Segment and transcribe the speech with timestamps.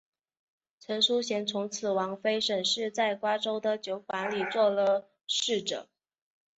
[0.79, 5.87] 陈叔贤从此王妃沈氏在瓜州的酒馆里做了侍者。